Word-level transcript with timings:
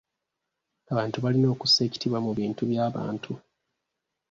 Abantu 0.91 1.17
balina 1.23 1.47
okussa 1.53 1.79
ekitiibwa 1.87 2.19
mu 2.25 2.31
bintu 2.39 2.61
by'abantu. 2.69 3.31